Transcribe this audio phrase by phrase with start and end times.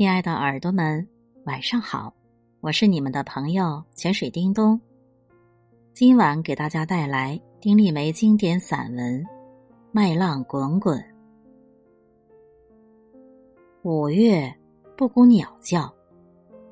[0.00, 1.06] 亲爱的耳朵们，
[1.44, 2.14] 晚上好！
[2.62, 4.80] 我是你们的朋友泉水叮咚。
[5.92, 9.22] 今晚给大家带来丁立梅经典散文
[9.92, 10.98] 《麦浪滚滚》。
[13.82, 14.50] 五月，
[14.96, 15.94] 布谷鸟叫，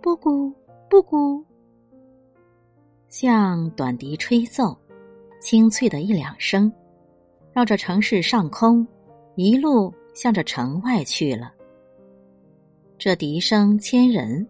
[0.00, 0.50] 布谷
[0.88, 1.44] 布谷，
[3.10, 4.74] 像短笛吹奏，
[5.38, 6.72] 清脆的一两声，
[7.52, 8.88] 绕着城市上空，
[9.34, 11.52] 一路向着城外去了。
[12.98, 14.44] 这笛声牵人，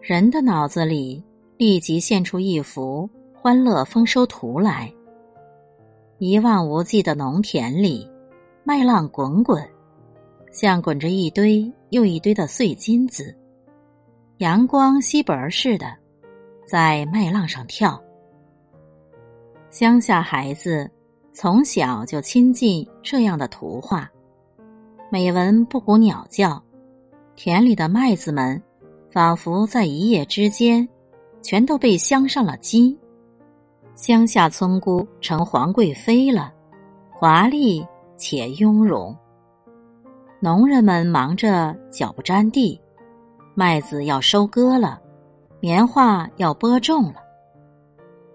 [0.00, 1.20] 人的脑子里
[1.56, 4.88] 立即现出一幅欢乐丰收图来。
[6.18, 8.08] 一望无际的农田里，
[8.62, 9.68] 麦浪滚滚，
[10.52, 13.36] 像滚着一堆又一堆的碎金子，
[14.38, 15.92] 阳光吸本儿似的，
[16.64, 18.00] 在麦浪上跳。
[19.70, 20.88] 乡下孩子
[21.32, 24.08] 从小就亲近这样的图画，
[25.10, 26.62] 每闻布谷鸟叫。
[27.36, 28.62] 田里的麦子们，
[29.10, 30.88] 仿佛在一夜之间，
[31.42, 32.96] 全都被镶上了金。
[33.96, 36.52] 乡下村姑成皇贵妃了，
[37.10, 37.84] 华丽
[38.16, 39.14] 且雍容。
[40.38, 42.80] 农人们忙着脚不沾地，
[43.54, 45.00] 麦子要收割了，
[45.58, 47.16] 棉花要播种了。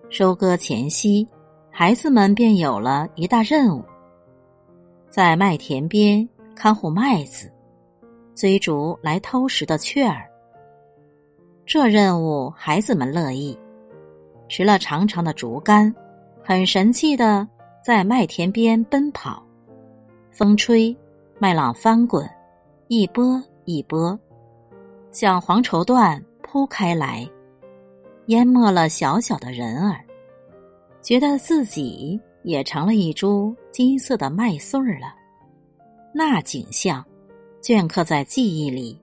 [0.09, 1.28] 收割前夕，
[1.72, 3.84] 孩子们便有了一大任务，
[5.09, 7.50] 在麦田边看护麦子。
[8.39, 10.25] 追逐来偷食的雀儿，
[11.65, 13.59] 这任务孩子们乐意，
[14.47, 15.93] 持了长长的竹竿，
[16.41, 17.45] 很神气的
[17.83, 19.43] 在麦田边奔跑。
[20.31, 20.95] 风吹，
[21.37, 22.25] 麦浪翻滚，
[22.87, 24.17] 一波一波，
[25.11, 27.29] 像黄绸缎铺开来，
[28.27, 29.99] 淹没了小小的人儿，
[31.01, 35.13] 觉得自己也成了一株金色的麦穗儿了。
[36.13, 37.05] 那景象。
[37.61, 38.99] 镌刻在记忆里，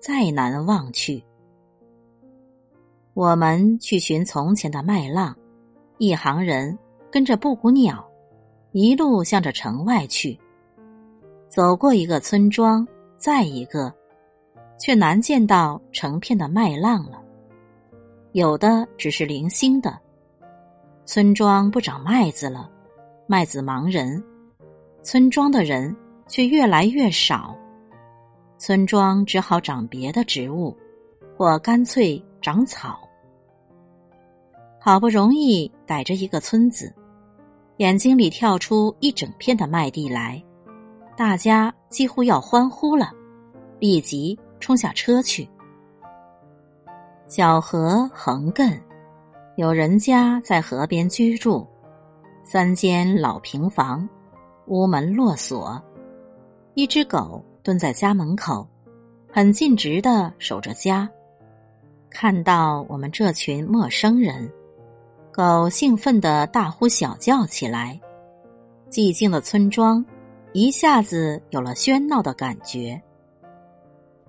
[0.00, 1.22] 再难忘去。
[3.14, 5.36] 我们去寻从前的麦浪，
[5.98, 6.76] 一行人
[7.10, 8.08] 跟着布谷鸟，
[8.72, 10.38] 一路向着城外去。
[11.48, 13.92] 走过一个村庄，再一个，
[14.78, 17.22] 却难见到成片的麦浪了。
[18.32, 19.98] 有的只是零星的。
[21.04, 22.70] 村庄不长麦子了，
[23.26, 24.22] 麦子忙人，
[25.02, 25.94] 村庄的人
[26.26, 27.56] 却越来越少。
[28.58, 30.76] 村庄只好长别的植物，
[31.36, 32.98] 或干脆长草。
[34.80, 36.92] 好不容易逮着一个村子，
[37.76, 40.42] 眼睛里跳出一整片的麦地来，
[41.16, 43.12] 大家几乎要欢呼了，
[43.78, 45.48] 立即冲下车去。
[47.28, 48.76] 小河横亘，
[49.56, 51.64] 有人家在河边居住，
[52.42, 54.08] 三间老平房，
[54.66, 55.80] 屋门落锁，
[56.74, 57.44] 一只狗。
[57.62, 58.66] 蹲在家门口，
[59.30, 61.08] 很尽职的守着家。
[62.10, 64.50] 看到我们这群陌生人，
[65.32, 68.00] 狗兴奋的大呼小叫起来。
[68.90, 70.04] 寂静的村庄
[70.54, 73.00] 一下子有了喧闹的感觉。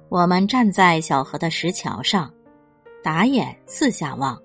[0.10, 2.34] 我们站在小河的石桥上，
[3.02, 4.38] 打眼四下望，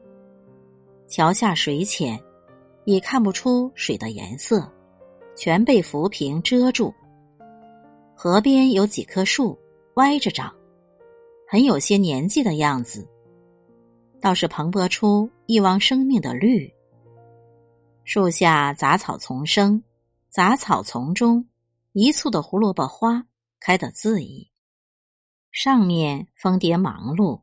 [1.09, 2.21] 桥下水浅，
[2.85, 4.71] 已看不出水的颜色，
[5.35, 6.95] 全被浮萍遮住。
[8.15, 9.59] 河边有几棵树，
[9.95, 10.55] 歪着长，
[11.49, 13.09] 很有些年纪的样子，
[14.21, 16.73] 倒是蓬勃出一汪生命的绿。
[18.05, 19.83] 树下杂草丛生，
[20.31, 21.47] 杂草丛中
[21.93, 23.27] 一簇的胡萝卜花
[23.61, 24.51] 开得恣意，
[25.51, 27.41] 上面蜂蝶忙碌。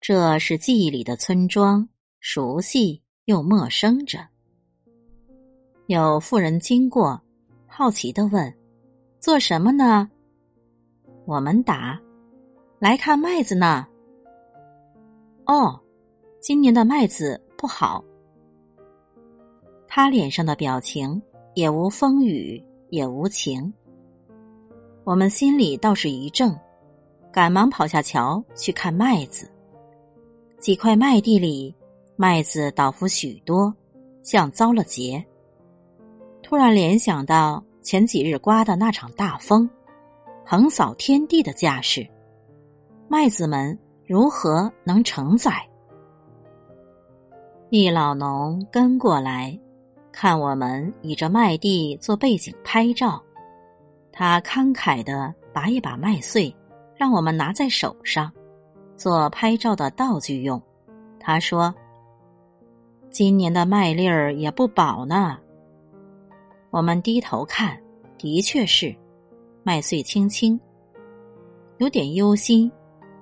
[0.00, 1.88] 这是记忆里的村庄，
[2.20, 4.26] 熟悉又陌生着。
[5.86, 7.20] 有妇人经过，
[7.66, 8.54] 好奇的问。
[9.20, 10.08] 做什么呢？
[11.26, 12.00] 我们答
[12.78, 13.84] ：“来看麦子呢。”
[15.44, 15.80] 哦，
[16.40, 18.04] 今年的麦子不好。
[19.88, 21.20] 他脸上的表情
[21.54, 23.72] 也无风雨，也无情。
[25.02, 26.56] 我们心里倒是一怔，
[27.32, 29.50] 赶忙跑下桥去看麦子。
[30.58, 31.74] 几块麦地里，
[32.14, 33.74] 麦子倒伏许多，
[34.22, 35.24] 像遭了劫。
[36.40, 37.64] 突然联想到。
[37.82, 39.68] 前几日刮的那场大风，
[40.44, 42.06] 横扫天地的架势，
[43.08, 45.52] 麦子们如何能承载？
[47.70, 49.58] 一老农跟过来，
[50.12, 53.22] 看我们倚着麦地做背景拍照，
[54.12, 56.54] 他慷慨的拔一把麦穗，
[56.96, 58.32] 让我们拿在手上，
[58.96, 60.60] 做拍照的道具用。
[61.20, 61.74] 他说
[63.10, 65.38] ：“今年的麦粒儿也不保呢。”
[66.70, 67.78] 我们低头看，
[68.18, 68.94] 的确是
[69.62, 70.58] 麦穗青青。
[71.78, 72.70] 有点忧心。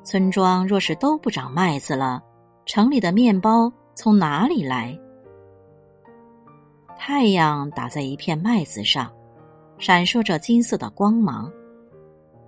[0.03, 2.23] 村庄若是都不长麦子了，
[2.65, 4.97] 城里的面包从哪里来？
[6.97, 9.13] 太阳打在一片麦子上，
[9.79, 11.51] 闪烁着金色的光芒。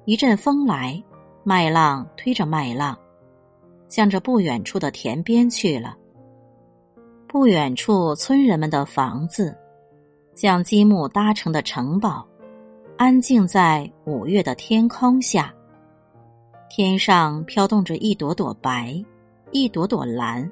[0.05, 1.03] 一阵风来，
[1.43, 2.97] 麦浪推着麦浪，
[3.89, 5.97] 向着不远处的田边去了。
[7.27, 9.59] 不远处，村人们的房子，
[10.41, 12.25] 像积木搭成的城堡，
[12.97, 15.53] 安静在五月的天空下。
[16.71, 19.05] 天上飘动着一朵朵白，
[19.51, 20.49] 一朵朵蓝，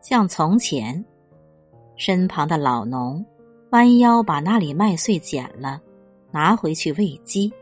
[0.00, 1.04] 像从前。
[1.96, 3.26] 身旁的老农
[3.70, 5.82] 弯腰把那里麦穗剪了，
[6.30, 7.52] 拿回去喂鸡。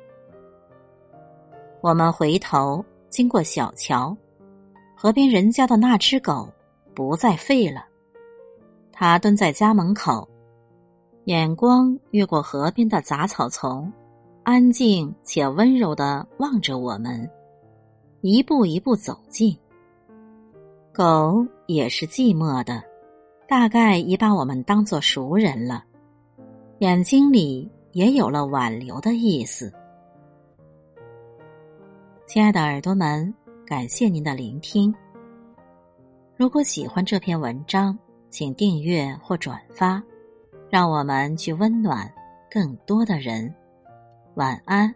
[1.80, 4.14] 我们回头经过小桥，
[4.94, 6.46] 河边人家的那只狗
[6.94, 7.86] 不再吠了。
[8.92, 10.28] 它蹲在家门口，
[11.24, 13.90] 眼光越过河边的杂草丛，
[14.42, 17.28] 安静且温柔的望着我们，
[18.20, 19.56] 一步一步走近。
[20.92, 22.82] 狗也是寂寞的。
[23.46, 25.84] 大概已把我们当做熟人了，
[26.78, 29.70] 眼睛里也有了挽留的意思。
[32.26, 33.32] 亲爱的耳朵们，
[33.66, 34.92] 感谢您的聆听。
[36.36, 37.96] 如果喜欢这篇文章，
[38.30, 40.02] 请订阅或转发，
[40.74, 42.12] 让我们去温暖
[42.50, 43.54] 更多的人。
[44.34, 44.92] 晚安。